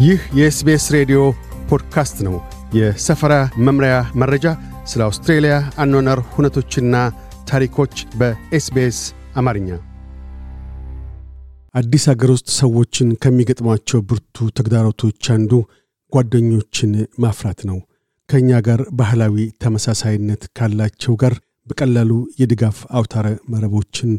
ይህ 0.00 0.20
የ 0.38 0.56
SBS 0.56 0.84
ሬዲዮ 0.94 1.20
ፖድካስት 1.68 2.18
ነው። 2.26 2.34
የሰፈራ 2.74 3.34
መምሪያ 3.66 3.94
መረጃ፣ 4.20 4.44
ስለ 4.90 5.00
አውስትሬልያ 5.06 5.54
አኗኗር 5.82 6.20
ሁነቶችና 6.34 6.94
ታሪኮች 7.50 7.94
በ 8.18 8.50
SBS 8.50 8.98
አማርኛ። 9.36 9.68
አዲስ 11.74 12.04
አገር 12.12 12.30
ውስጥ 12.34 12.48
ሰዎችን 12.60 13.10
ከሚገጥሟቸው 13.22 14.00
ብርቱ 14.08 14.48
ተግዳሮቶች 14.58 15.30
አንዱ 15.34 15.52
ጓደኞችን 16.12 16.92
ማፍራት 17.18 17.60
ነው። 17.70 17.78
ከእኛ 18.28 18.62
ጋር 18.68 18.82
ባህላዊ 18.92 19.36
ተመሳሳይነት 19.62 20.44
ካላቸው 20.58 21.14
ጋር 21.22 21.34
በቀላሉ 21.66 22.10
የድጋፍ 22.40 22.80
አውታረ 22.92 23.26
መረቦችን 23.52 24.10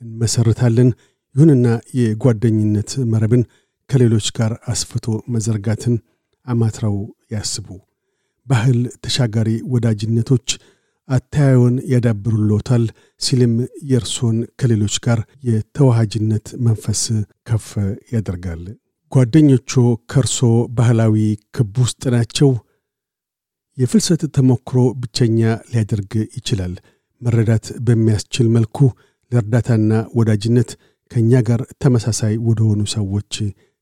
እንመሰርታለን። 0.00 0.90
ይሁንና 1.34 1.66
የጓደኝነት 1.98 2.90
መረብን 3.10 3.42
ከሌሎች 3.90 4.26
ጋር 4.38 4.52
አስፍቶ 4.72 5.06
መዘርጋትን 5.34 5.94
አማትረው 6.46 6.96
ያስቡ። 7.32 7.66
ባህል 8.46 8.76
ተሻጋሪ 9.04 9.48
ወዳጅነቶች 9.72 10.48
አተያዩን 11.08 11.76
ያዳብሩሎታል 11.92 12.84
ሲልም 13.20 13.54
የእርሶን 13.90 14.38
ከሌሎች 14.60 14.96
ጋር 15.06 15.18
የተዋሃጅነት 15.48 16.46
መንፈስ 16.66 17.02
ከፍ 17.48 17.68
ያደርጋል። 18.14 18.62
ጓደኞቹ 19.12 19.72
ከእርሶ 20.10 20.38
ባህላዊ 20.78 21.16
ክብ 21.56 21.76
ውስጥ 21.84 22.02
ናቸው። 22.14 22.50
የፍልሰት 23.78 24.22
ተሞክሮ 24.36 24.78
ብቸኛ 25.00 25.40
ሊያደርግ 25.70 26.12
ይችላል። 26.38 26.74
መረዳት 27.20 27.66
በሚያስችል 27.86 28.46
መልኩ 28.56 28.76
ለእርዳታና 29.32 29.92
ወዳጅነት 30.18 30.70
ከእኛ 31.10 31.40
ጋር 31.48 31.60
ተመሳሳይ 31.82 32.34
ወደሆኑ 32.48 32.80
ሰዎች 32.94 33.34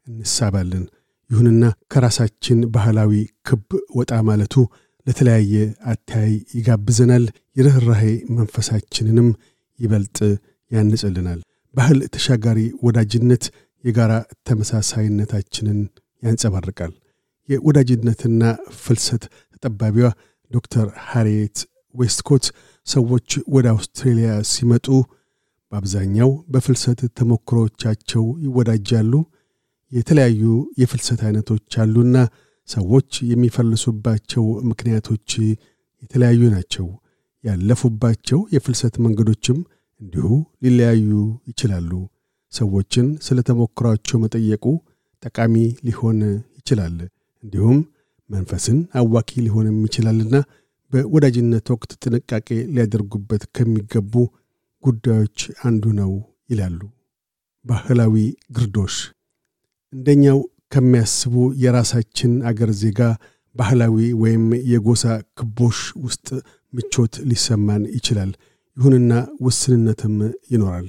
እንሳባለን። 0.06 0.84
ይሁንና 1.30 1.62
ከራሳችን 1.92 2.58
ባህላዊ 2.74 3.12
ክብ 3.48 3.64
ወጣ 3.98 4.12
ማለቱ 4.28 4.54
ለተለያየ 5.06 5.54
አተያይ 5.90 6.34
ይጋብዘናል። 6.56 7.24
የርኅራሄ 7.56 8.04
መንፈሳችንንም 8.36 9.28
ይበልጥ 9.78 10.18
ያንጽልናል። 10.70 11.40
ባህል 11.74 11.98
ተሻጋሪ 12.14 12.58
ወዳጅነት 12.82 13.44
የጋራ 13.84 14.12
ተመሳሳይነታችንን 14.48 15.80
ያንጸባርቃል። 16.22 16.92
የወዳጅነትና 17.48 18.42
ፍልሰት 18.78 19.24
ተጠባቢዋ 19.54 20.06
ዶክተር 20.50 20.86
ሃሪየት 21.10 21.58
ዌስትኮት 21.94 22.44
ሰዎች 22.86 23.28
ወደ 23.54 23.66
አውስትሬልያ 23.74 24.30
ሲመጡ 24.50 24.86
በአብዛኛው 25.72 26.30
በፍልሰት 26.48 27.00
ተሞክሮቻቸው 27.18 28.24
ይወዳጃሉ። 28.44 29.12
የተለያዩ 29.92 30.42
የፍልሰት 30.80 31.20
አይነቶች 31.26 31.74
አሉና 31.82 32.16
ሰዎች 32.68 33.10
የሚፈልሱባቸው 33.30 34.44
ምክንያቶች 34.70 35.28
የተለያዩ 36.02 36.42
ናቸው። 36.54 36.86
ያለፉባቸው 37.44 38.38
የፍልሰት 38.54 38.94
መንገዶችም 39.04 39.58
እንዲሁ 40.00 40.28
ሊለያዩ 40.64 41.10
ይችላሉ። 41.50 41.90
ሰዎችን 42.52 43.06
ስለ 43.26 43.38
ተሞክሯቸው 43.48 44.20
መጠየቁ 44.24 44.64
ጠቃሚ 45.22 45.54
ሊሆን 45.86 46.18
ይችላል። 46.58 46.96
እንዲሁም 47.44 47.78
መንፈስን 48.30 48.78
አዋኪ 49.00 49.30
ሊሆንም 49.46 49.78
ይችላልና 49.88 50.36
በወዳጅነት 50.92 51.66
ወቅት 51.74 51.92
ጥንቃቄ 52.02 52.48
ሊያደርጉበት 52.74 53.42
ከሚገቡ 53.56 54.12
ጉዳዮች 54.84 55.38
አንዱ 55.68 55.84
ነው 56.00 56.12
ይላሉ። 56.50 56.80
ባህላዊ 57.64 58.16
ግርዶሽ 58.56 58.96
እንደኛው 59.92 60.38
ከሚያስቡ 60.72 61.34
የራሳችን 61.62 62.32
አገር 62.50 62.70
ዜጋ 62.80 63.00
ባህላዊ 63.54 63.96
ወይም 64.22 64.42
የጎሳ 64.70 65.04
ክቦሽ 65.38 65.78
ውስጥ 66.04 66.26
ምቾት 66.72 67.14
ሊሰማን 67.28 67.82
ይችላል። 67.96 68.30
ይሁንና 68.76 69.12
ውስንነትም 69.46 70.16
ይኖራል። 70.52 70.88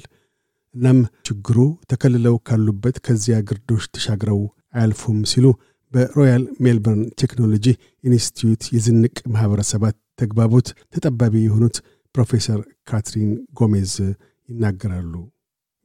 እናም 0.75 0.97
ችግሩ 1.27 1.57
ተከልለው 1.91 2.35
ካሉበት 2.47 2.95
ከዚያ 3.05 3.38
ግርዶሽ 3.49 3.83
ተሻግረው 3.95 4.41
አያልፉም 4.75 5.19
ሲሉ 5.31 5.45
በሮያል 5.94 6.44
ሜልበርን 6.63 7.03
ቴክኖሎጂ 7.21 7.66
ኢንስቲትዩት 8.03 8.63
የዝንቅ 8.75 9.16
ማኅበረሰባት 9.33 9.95
ተግባቦት 10.21 10.67
ተጠባቢ 10.94 11.33
የሆኑት 11.44 11.77
ፕሮፌሰር 12.16 12.59
ካትሪን 12.89 13.31
ጎሜዝ 13.57 13.94
ይናገራሉ። 14.50 15.13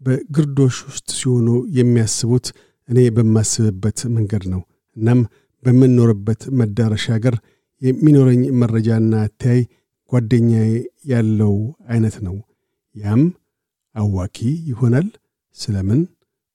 በግርዶሽ 0.00 0.76
ውስጥ 0.88 1.08
ሲሆኑ 1.18 1.48
የሚያስቡት 1.78 2.46
እኔ 2.88 2.98
በማስብበት 3.16 3.98
መንገድ 4.14 4.44
ነው። 4.52 4.62
እናም 4.96 5.20
በምንኖርበት 5.64 6.42
መዳረሻ 6.58 7.04
ሀገር 7.16 7.34
የሚኖረኝ 7.82 8.42
መረጃና 8.60 9.12
አተያይ 9.26 9.60
ጓደኛዬ 10.12 10.72
ያለው 11.12 11.54
አይነት 11.88 12.16
ነው። 12.26 12.36
ያም 12.96 13.22
አዋኪ 13.94 14.38
ይሆናል። 14.70 15.06
ስለምን? 15.56 16.00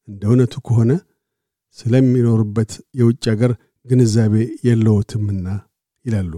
እንደ 0.07 0.21
እውነቱ 0.29 0.55
ከሆነ 0.67 0.91
ስለሚኖሩበት 1.77 2.71
የውጭ 2.99 3.23
አገር 3.33 3.51
ግንዛቤ 3.85 4.33
የለዎትምና 4.67 5.47
ይላሉ። 6.05 6.33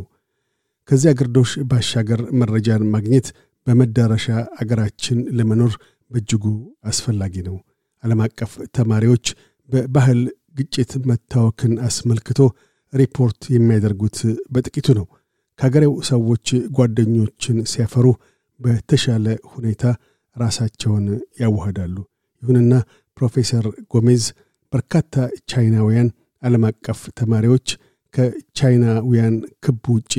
ከዚያ 0.90 1.12
ግርዶሽ 1.20 1.52
ባሻገር 1.70 2.22
መረጃን 2.40 2.84
ማግኘት 2.94 3.28
በመዳረሻ 3.68 4.26
አገራችን 4.62 5.20
ለመኖር 5.38 5.74
በእጅጉ 6.12 6.44
አስፈላጊ 6.84 7.36
ነው። 7.48 7.58
ዓለም 8.04 8.22
አቀፍ 8.26 8.52
ተማሪዎች 8.78 9.26
በባህል 9.70 10.22
ግጭት 10.60 10.92
መታወክን 11.10 11.74
አስመልክቶ 11.88 12.40
ሪፖርት 12.94 13.42
የሚያደርጉት 13.56 14.18
በጥቂቱ 14.54 14.88
ነው። 15.00 15.06
ከሀገሬው 15.60 15.94
ሰዎች 16.10 16.48
ጓደኞችን 16.78 17.58
ሲያፈሩ 17.72 18.06
በተሻለ 18.60 19.26
ሁኔታ 19.54 19.84
ራሳቸውን 20.36 21.06
ያዋህዳሉ። 21.42 21.96
ይሁንና 22.44 22.74
ፕሮፌሰር 23.18 23.66
ጎሜዝ 23.94 24.26
በርካታ 24.74 25.14
ቻይናውያን 25.52 26.10
ዓለም 26.44 26.66
አቀፍ 26.70 27.00
ተማሪዎች 27.20 27.68
ከቻይናውያን 28.14 29.36
ክብ 29.66 29.86
ውጪ 29.96 30.14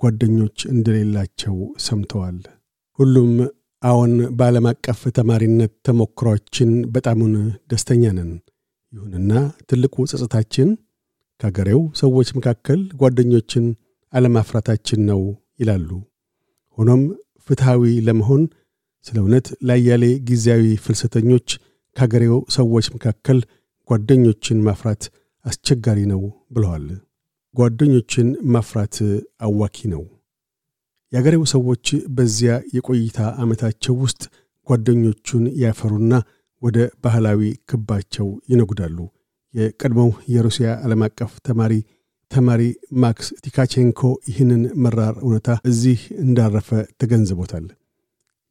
ጓደኞች 0.00 0.58
እንደሌላቸው 0.72 1.56
ሰምተዋል። 1.86 2.38
ሁሉም 2.98 3.32
አዎን፣ 3.82 4.14
በዓለም 4.38 4.66
አቀፍ 4.70 5.00
ተማሪነት 5.18 5.72
ተሞክሯችን 5.86 6.70
በጣሙን 6.94 7.34
ደስተኛ 7.70 8.04
ነን። 8.18 8.30
ይሁንና 8.96 9.32
ትልቁ 9.68 9.94
ጸጸታችን 10.10 10.68
ከአገሬው 11.40 11.80
ሰዎች 12.00 12.28
መካከል 12.36 12.80
ጓደኞችን 13.00 13.64
አለማፍራታችን 14.12 15.00
ነው 15.10 15.20
ይላሉ። 15.60 15.88
ሆኖም 16.78 17.02
ፍትሐዊ 17.48 17.82
ለመሆን 18.06 18.42
ስለ 19.04 19.16
እውነት 19.22 19.46
ላያሌ 19.68 20.04
ጊዜያዊ 20.28 20.64
ፍልሰተኞች 20.84 21.48
ከአገሬው 21.96 22.38
ሰዎች 22.56 22.86
መካከል 22.94 23.38
ጓደኞችን 23.90 24.62
ማፍራት 24.66 25.02
አስቸጋሪ 25.44 25.98
ነው 26.12 26.22
ብለዋል። 26.54 26.86
ጓደኞችን 27.54 28.30
ማፍራት 28.54 28.96
አዋኪ 29.40 29.88
ነው። 29.92 30.02
የአገሬው 31.12 31.44
ሰዎች 31.52 31.86
በዚያ 32.16 32.54
የቆይታ 32.74 33.18
ዓመታቸው 33.42 33.94
ውስጥ 34.04 34.22
ጓደኞቹን 34.68 35.44
ያፈሩና 35.62 36.14
ወደ 36.62 36.76
ባህላዊ 37.04 37.40
ክባቸው 37.70 38.28
ይነጉዳሉ። 38.48 38.98
የቀድሞው 39.54 40.10
የሩሲያ 40.34 40.68
ዓለም 40.84 41.02
አቀፍ 41.06 41.32
ተማሪ 41.46 41.74
ተማሪ 42.30 42.62
ማክስ 43.02 43.26
ቲካቼንኮ 43.44 44.00
ይህንን 44.28 44.62
መራር 44.84 45.14
እውነታ 45.22 45.48
እዚህ 45.70 46.00
እንዳረፈ 46.24 46.68
ተገንዝቦታል። 47.00 47.66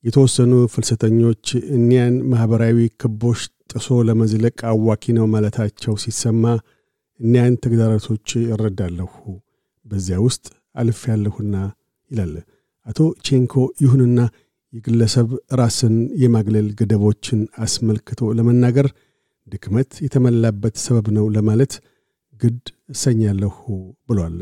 የተወሰኑ 0.03 0.53
ፍልሰተኞች 0.73 1.45
እኒያን 1.77 2.15
ማኅበራዊ 2.31 2.79
ክቦች 3.01 3.41
ጥሶ 3.71 3.87
ለመዝለቅ 4.07 4.57
አዋኪ 4.71 5.13
ነው 5.17 5.25
ማለታቸው 5.33 5.93
ሲሰማ 6.03 6.43
እኒያን 7.19 7.53
ተግዳሮቶች 7.63 8.27
እረዳለሁ፣ 8.53 9.11
በዚያ 9.85 10.17
ውስጥ 10.25 10.45
አልፍ 10.75 11.01
ያለሁና 11.11 11.55
ይላል 12.11 12.33
አቶ 12.87 12.97
ቼንኮ። 13.27 13.53
ይሁንና 13.83 14.19
የግለሰብ 14.75 15.27
ራስን 15.59 15.93
የማግለል 16.21 16.67
ገደቦችን 16.79 17.41
አስመልክቶ 17.65 18.31
ለመናገር 18.37 18.87
ድክመት 19.47 19.91
የተመላበት 20.05 20.75
ሰበብ 20.83 21.07
ነው 21.17 21.25
ለማለት 21.35 21.73
ግድ 22.41 22.61
እሰኛለሁ 22.89 23.53
ብሏል። 24.07 24.37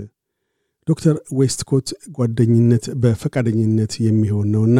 ዶክተር 0.88 1.16
ዌስትኮት 1.40 1.88
ጓደኝነት 2.18 2.86
በፈቃደኝነት 3.02 3.94
የሚሆን 4.06 4.48
ነውና 4.56 4.80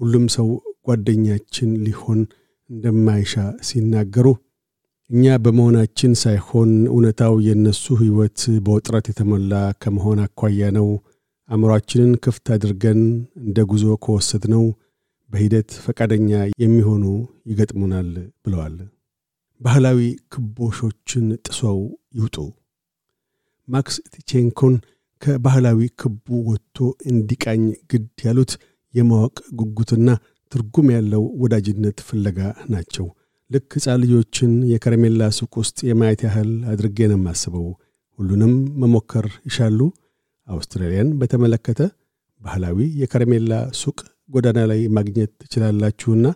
ሁሉም 0.00 0.24
ሰው 0.36 0.48
ጓደኛችን 0.88 1.70
ሊሆን 1.84 2.20
እንደማይሻ 2.70 3.34
ሲናገሩ 3.68 4.26
እኛ 5.10 5.34
በመሆናችን 5.44 6.12
ሳይሆን 6.22 6.70
እውነታው 6.90 7.34
የእነሱ 7.46 7.84
ሕይወት 8.00 8.38
በውጥረት 8.66 9.08
የተሞላ 9.10 9.52
ከመሆን 9.82 10.22
አኳያ 10.24 10.70
ነው። 10.78 10.88
አእምሯችንን 11.48 12.12
ክፍት 12.24 12.46
አድርገን 12.54 13.00
እንደ 13.42 13.58
ጉዞ 13.70 13.86
ከወሰድ 14.04 14.44
ነው 14.54 14.64
በሂደት 15.34 15.70
ፈቃደኛ 15.84 16.30
የሚሆኑ 16.62 17.04
ይገጥሙናል 17.50 18.10
ብለዋል። 18.44 18.76
ባህላዊ 19.60 20.00
ክቦሾችን 20.32 21.24
ጥሰው 21.46 21.78
ይውጡ። 22.14 22.36
ማክስ 23.68 23.96
ቲቼንኮን 24.14 24.74
ከባህላዊ 25.22 25.80
ክቡ 26.00 26.26
ወጥቶ 26.48 26.78
እንዲቃኝ 27.10 27.62
ግድ 27.92 28.06
ያሉት 28.24 28.52
የማወቅ 28.94 29.36
ጉጉትና 29.60 30.08
ትርጉም 30.52 30.88
ያለው 30.94 31.22
ወዳጅነት 31.42 31.98
ፍለጋ 32.08 32.38
ናቸው። 32.72 33.06
ልክ 33.50 33.70
ሕፃን 33.76 34.00
ልጆችን 34.02 34.52
የከረሜላ 34.72 35.22
ሱቅ 35.38 35.52
ውስጥ 35.60 35.78
የማየት 35.88 36.20
ያህል 36.26 36.52
አድርጌ 36.72 36.98
ነው 37.10 37.18
የማስበው። 37.18 37.66
ሁሉንም 38.18 38.52
መሞከር 38.82 39.26
ይሻሉ። 39.48 39.80
አውስትራሊያን 40.48 41.10
በተመለከተ 41.20 41.80
ባህላዊ 42.42 42.78
የከረሜላ 43.00 43.52
ሱቅ 43.80 43.98
ጎዳና 44.28 44.58
ላይ 44.70 44.80
ማግኘት 44.96 45.30
ትችላላችሁና 45.42 46.26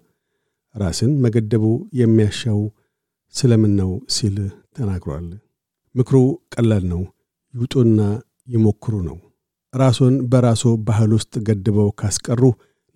ራስን 0.75 1.13
መገደቡ 1.25 1.65
የሚያሻው 2.01 2.61
ስለምን 3.35 3.73
ነው 3.81 3.91
ሲል 4.17 4.37
ተናግሯል። 4.77 5.29
ምክሩ 5.95 6.17
ቀላል 6.55 6.85
ነው። 6.93 7.03
ይውጡና 7.55 8.01
ይሞክሩ 8.49 8.95
ነው። 9.09 9.17
ራስዎን 9.75 10.15
በራሶ 10.31 10.65
ባህል 10.87 11.11
ውስጥ 11.17 11.33
ገድበው 11.49 11.89
ካስቀሩ 12.01 12.43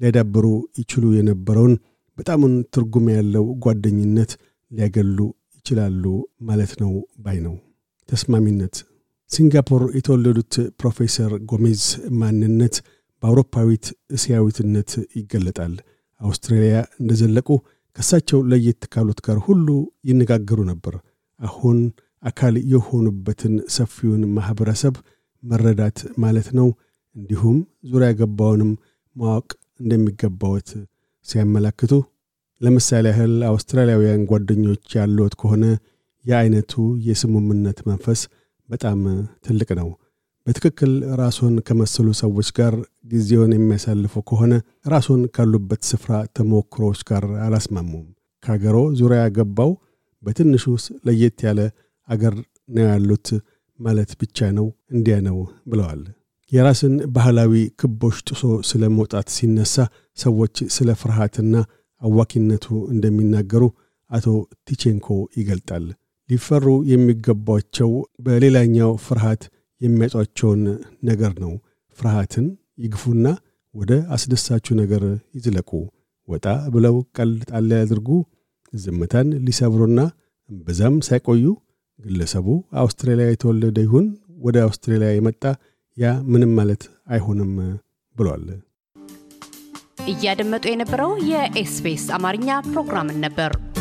ሊያዳብሩ 0.00 0.47
ይችሉ 0.81 1.05
የነበረውን 1.17 1.75
በጣሙን 2.19 2.55
ትርጉም 2.75 3.06
ያለው 3.17 3.44
ጓደኝነት 3.65 4.31
ሊያገሉ 4.71 5.19
ይችላሉ 5.56 6.05
ማለት 6.49 6.73
ነው 6.83 6.93
ባይ 7.19 7.39
ነው። 7.47 7.55
ተስማሚነት 8.09 8.77
ሲንጋፖር 9.31 9.83
የተወለዱት 9.97 10.55
ፕሮፌሰር 10.81 11.33
ጎሜዝ 11.50 11.83
ማንነት 12.21 12.75
በአውሮፓዊት 13.22 13.84
እስያዊትነት 14.16 14.90
ይገለጣል። 15.19 15.74
አውስትራሊያ 16.20 16.76
እንደዘለቁ 17.00 17.48
ከሳቸው 17.96 18.40
ለየት 18.50 18.82
ካሉት 18.92 19.20
ጋር 19.26 19.38
ሁሉ 19.46 19.69
ይነጋገሩ 20.08 20.60
ነበር። 20.70 20.94
አሁን 21.40 21.78
አካል 22.22 22.54
የሆኑበትን 22.72 23.54
ሰፊውን 23.76 24.22
ማኅበረሰብ 24.36 24.94
መረዳት 25.42 25.98
ማለት 26.19 26.48
ነው። 26.58 26.69
እንዲሁም 27.16 27.56
ዙሪያ 27.90 28.10
ገባውንም 28.20 28.70
ማወቅ 29.16 29.48
እንደሚገባዎት 29.80 30.69
ሲያመላክቱ 31.26 31.92
ለምሳሌ 32.60 33.06
ያህል 33.12 33.34
አውስትራሊያውያን 33.50 34.26
ጓደኞች 34.30 34.84
ያለዎት 34.98 35.34
ከሆነ 35.40 35.64
የአይነቱ 36.24 36.72
የስሙምነት 37.06 37.78
መንፈስ 37.88 38.20
በጣም 38.69 38.98
ትልቅ 39.46 39.69
ነው። 39.80 39.88
በትክክል 40.47 40.93
ራስዎን 41.21 41.56
ከመሰሉ 41.67 42.09
ሰዎች 42.21 42.49
ጋር 42.59 42.75
ጊዜውን 43.12 43.53
የሚያሳልፉ 43.55 44.15
ከሆነ 44.29 44.55
ራስዎን 44.93 45.23
ካሉበት 45.35 45.83
ስፍራ 45.91 46.12
ተሞክሮዎች 46.37 47.00
ጋር 47.11 47.25
አላስማሙም። 47.44 48.06
ከአገሮ 48.44 48.79
ዙሪያ 49.00 49.23
ገባው 49.37 49.71
በትንሹ 50.23 50.65
ለየት 51.06 51.39
ያለ 51.47 51.61
አገር 52.09 52.35
ነው 52.75 52.85
ያሉት 52.87 53.29
ማለት 53.79 54.11
ብቻ 54.21 54.50
ነው 54.59 54.67
እንዲያ 54.94 55.17
ነው 55.29 55.39
ብለዋል። 55.71 56.03
የራስን 56.53 56.94
ባህላዊ 57.15 57.53
ክቦች 57.81 58.17
ጥሶ 58.29 58.43
ስለ 58.71 58.83
መውጣት 58.97 59.29
ሲነሳ 59.37 59.75
ሰዎች 60.19 60.56
ስለ 60.77 60.91
ፍርሃትና 61.03 61.55
አዋኪነቱ 62.03 62.67
እንደሚናገሩ 62.93 63.62
አቶ 64.11 64.27
ቲቼንኮ 64.69 65.09
ይገልጣል። 65.39 65.85
ሊፈሩ 66.29 66.67
የሚገባቸው 66.93 67.91
በሌላኛው 68.21 68.91
ፍርሃት 69.06 69.43
የሚያጧቸውን 69.82 70.62
ነገር 71.05 71.32
ነው። 71.44 71.52
ፍርሃትን 71.99 72.46
ይግፉና 72.79 73.26
ወደ 73.75 73.93
አስደሳችሁ 74.14 74.73
ነገር 74.81 75.02
ይዝለቁ። 75.37 75.70
ወጣ 76.29 76.46
ብለው 76.75 76.96
ቀልድ 77.19 77.43
ጣል 77.50 77.70
ያድርጉ። 77.75 78.08
ዝምታን 78.73 79.29
ሊሰብሩና 79.46 80.00
እምብዛም 80.50 80.96
ሳይቆዩ 81.06 81.44
ግለሰቡ 81.99 82.46
አውስትራሊያ 82.82 83.26
የተወለደ 83.31 83.79
ይሁን 83.87 84.06
ወደ 84.44 84.56
አውስትራሊያ 84.67 85.11
የመጣ 85.12 85.43
ያ 85.96 86.12
ምንም 86.31 86.52
ማለት 86.58 86.82
አይሆንም 87.08 87.52
ብሏል። 88.17 88.46
እያደመጡ 90.06 90.64
የነበረው 90.70 91.12
የ 91.31 91.61
SBS 91.61 92.06
አማርኛ 92.17 92.49
ፕሮግራምን 92.70 93.20
ነበር። 93.25 93.52